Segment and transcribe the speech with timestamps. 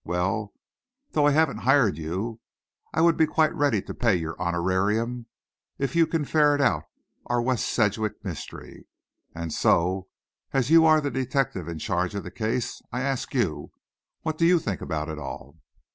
[0.03, 0.51] Well,
[1.11, 2.39] though I haven't 'hired' you,
[2.91, 5.27] I would be quite ready to pay your honorarium
[5.77, 6.85] if you can ferret out
[7.27, 8.87] our West Sedgwick mystery.
[9.35, 10.07] And so,
[10.53, 13.73] as you are the detective in charge of the case, I ask you,
[14.23, 15.57] what do you think about it all?"